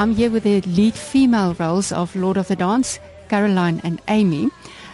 [0.00, 4.48] I'm here with the lead female roles of Lord of the Dance, Caroline and Amy.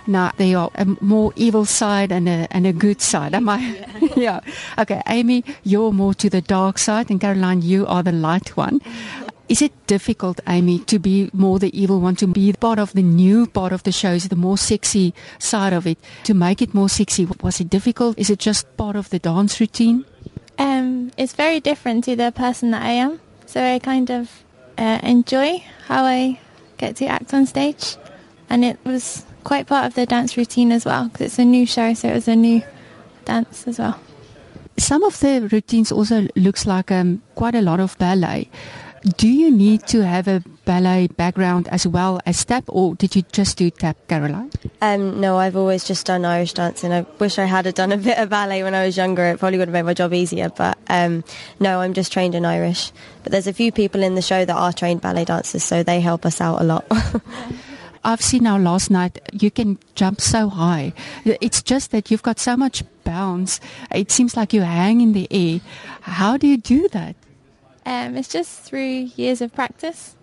[0.09, 3.33] Now they are a more evil side and a and a good side.
[3.33, 3.59] Am I?
[3.61, 4.09] Yeah.
[4.17, 4.41] yeah.
[4.77, 8.81] Okay, Amy, you're more to the dark side, and Caroline, you are the light one.
[9.49, 13.03] Is it difficult, Amy, to be more the evil one, to be part of the
[13.03, 16.89] new part of the show, the more sexy side of it, to make it more
[16.89, 17.29] sexy?
[17.45, 18.19] Was it difficult?
[18.19, 20.05] Is it just part of the dance routine?
[20.59, 23.21] Um, it's very different to the person that I am.
[23.47, 24.43] So I kind of
[24.79, 26.41] uh, enjoy how I
[26.79, 27.97] get to act on stage,
[28.51, 31.67] and it was quite part of the dance routine as well because it's a new
[31.67, 32.63] show, so it was a new
[33.25, 33.99] dance as well.
[34.79, 38.51] Some of the routines also looks like um, quite a lot of ballet.
[39.03, 43.23] Do you need to have a ballet background as well as tap, or did you
[43.33, 44.51] just do tap, Caroline?
[44.81, 46.93] Um, no, I've always just done Irish dancing.
[46.93, 49.25] I wish I had done a bit of ballet when I was younger.
[49.27, 50.49] It probably would have made my job easier.
[50.49, 51.25] But um,
[51.61, 52.91] no, I'm just trained in Irish.
[53.23, 56.01] But there's a few people in the show that are trained ballet dancers, so they
[56.01, 56.85] help us out a lot.
[58.05, 60.93] I've seen now last night you can jump so high.
[61.25, 63.61] It's just that you've got so much bounce.
[63.93, 65.61] It seems like you hang in the air.
[66.03, 67.17] How do you do that?
[67.87, 70.17] Um, it's just through years of practice.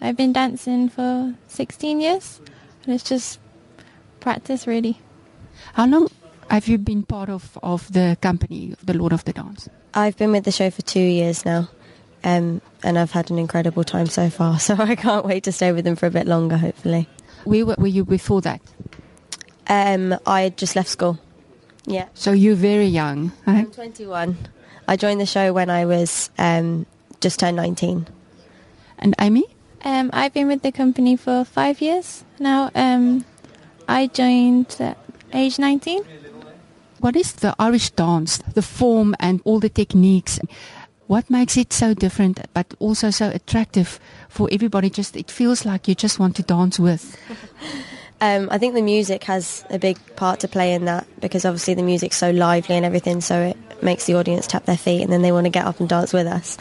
[0.00, 2.40] I've been dancing for 16 years,
[2.84, 3.40] and it's just
[4.20, 5.00] practice, really.
[5.74, 6.06] How long
[6.48, 9.68] have you been part of, of the company, the Lord of the Dance?
[9.94, 11.68] I've been with the show for two years now,
[12.22, 15.72] um, and I've had an incredible time so far, so I can't wait to stay
[15.72, 17.08] with them for a bit longer, hopefully.
[17.42, 18.60] Where were you before that?
[19.66, 21.18] Um, I just left school.
[21.84, 22.06] Yeah.
[22.14, 23.32] So you're very young.
[23.44, 23.58] Right?
[23.58, 24.36] I'm 21.
[24.86, 26.86] I joined the show when I was um,
[27.20, 28.06] just turned 19.
[28.98, 29.44] And Amy?
[29.84, 32.70] Um, I've been with the company for five years now.
[32.74, 33.24] Um,
[33.86, 34.98] I joined at
[35.32, 36.02] age 19.
[37.00, 40.40] What is the Irish dance, the form and all the techniques?
[41.06, 44.90] What makes it so different but also so attractive for everybody?
[44.90, 47.16] Just It feels like you just want to dance with.
[48.20, 51.74] Um, I think the music has a big part to play in that because obviously
[51.74, 55.12] the music's so lively and everything, so it makes the audience tap their feet and
[55.12, 56.58] then they want to get up and dance with us.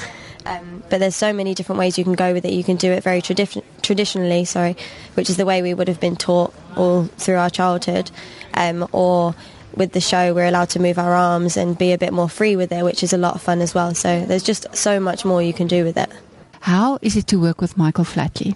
[0.48, 2.54] Um, but there's so many different ways you can go with it.
[2.54, 4.78] You can do it very tradi- traditionally, sorry,
[5.16, 8.10] which is the way we would have been taught all through our childhood,
[8.54, 9.36] um, or
[9.76, 12.56] with the show we're allowed to move our arms and be a bit more free
[12.56, 13.94] with it, which is a lot of fun as well.
[13.94, 16.10] So there's just so much more you can do with it.
[16.62, 18.56] How is it to work with Michael Flatley?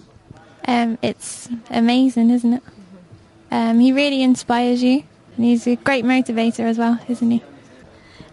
[0.67, 2.63] Um, it's amazing, isn't it?
[3.51, 5.03] Um, he really inspires you,
[5.35, 7.43] and he's a great motivator as well, isn't he?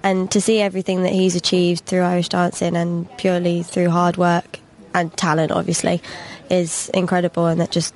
[0.02, 4.60] And to see everything that he's achieved through Irish dancing and purely through hard work
[4.94, 6.00] and talent, obviously,
[6.50, 7.94] is incredible, and that just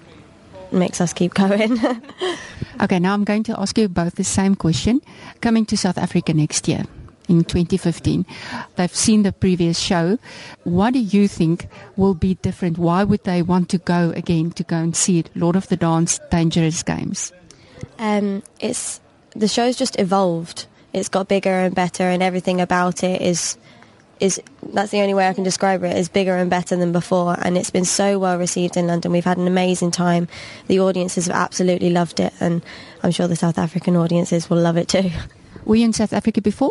[0.70, 1.78] makes us keep going.
[2.80, 5.00] okay, now I'm going to ask you both the same question.
[5.40, 6.84] Coming to South Africa next year
[7.28, 8.26] in 2015,
[8.76, 10.18] they've seen the previous show.
[10.64, 12.78] What do you think will be different?
[12.78, 15.30] Why would they want to go again to go and see it?
[15.34, 17.32] Lord of the Dance, Dangerous Games.
[17.98, 19.00] Um, it's
[19.34, 23.56] the show's just evolved it's got bigger and better, and everything about it is
[24.22, 24.40] is
[24.72, 27.58] that's the only way I can describe it is bigger and better than before and
[27.58, 29.10] it's been so well received in London.
[29.10, 30.28] We've had an amazing time.
[30.68, 32.62] The audiences have absolutely loved it and
[33.02, 35.10] I'm sure the South African audiences will love it too.
[35.64, 36.70] Were you in South Africa before?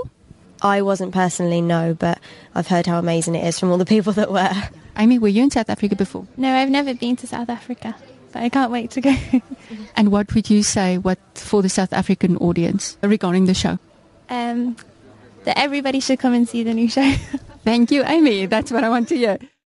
[0.62, 2.20] I wasn't personally no but
[2.56, 4.50] I've heard how amazing it is from all the people that were.
[4.98, 6.26] Amy were you in South Africa before?
[6.38, 7.96] No I've never been to South Africa
[8.32, 9.14] but I can't wait to go.
[9.98, 13.78] And what would you say what for the South African audience regarding the show
[14.32, 14.78] um,
[15.44, 17.12] that everybody should come and see the new show.
[17.64, 18.48] Thank you, Amy.
[18.48, 19.38] That's what I want to hear.